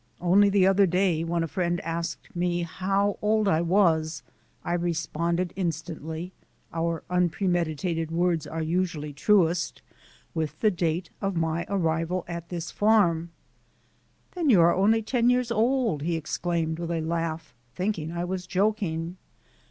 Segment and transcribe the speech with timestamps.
[0.19, 4.23] Only the other day, when a friend asked me how old I was,
[4.65, 6.33] I responded instantly
[6.73, 9.83] our unpremeditated words are usually truest
[10.33, 13.29] with the date of my arrival at this farm.
[14.31, 18.47] "Then you are only ten years old!" he exclaimed with a laugh, thinking I was
[18.47, 19.17] joking.